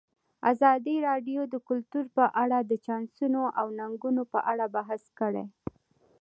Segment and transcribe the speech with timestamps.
[0.51, 5.45] ازادي راډیو د کلتور په اړه د چانسونو او ننګونو په اړه بحث کړی.